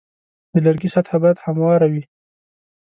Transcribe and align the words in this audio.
د 0.53 0.53
لرګي 0.65 0.89
سطحه 0.95 1.17
باید 1.23 1.43
همواره 1.45 1.87
وي. 1.91 2.03